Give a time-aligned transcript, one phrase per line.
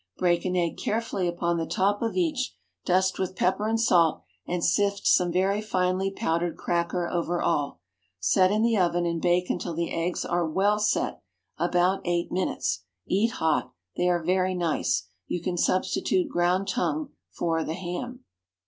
[0.17, 2.55] Break an egg carefully upon the top of each,
[2.85, 7.81] dust with pepper and salt, and sift some very finely powdered cracker over all.
[8.19, 12.81] Set in the oven, and bake until the eggs are well set—about eight minutes.
[13.05, 13.73] Eat hot.
[13.95, 15.07] They are very nice.
[15.27, 18.21] You can substitute ground tongue for the ham.